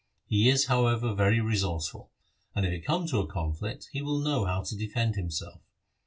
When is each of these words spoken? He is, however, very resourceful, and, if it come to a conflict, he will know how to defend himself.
He 0.25 0.49
is, 0.49 0.65
however, 0.65 1.13
very 1.13 1.39
resourceful, 1.39 2.09
and, 2.55 2.65
if 2.65 2.71
it 2.71 2.83
come 2.87 3.05
to 3.05 3.19
a 3.19 3.27
conflict, 3.27 3.87
he 3.91 4.01
will 4.01 4.17
know 4.17 4.45
how 4.45 4.63
to 4.63 4.75
defend 4.75 5.13
himself. 5.13 5.61